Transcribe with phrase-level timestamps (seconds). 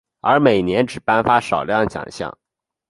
[0.21, 2.35] 而每年只颁发少量奖项。